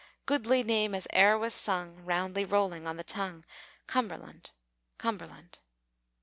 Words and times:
Goodly 0.25 0.63
name 0.63 0.95
as 0.95 1.07
e'er 1.13 1.37
was 1.37 1.53
sung, 1.53 2.03
Roundly 2.05 2.43
rolling 2.43 2.87
on 2.87 2.97
the 2.97 3.03
tongue 3.03 3.45
Cumberland! 3.85 4.49
Cumberland! 4.97 5.59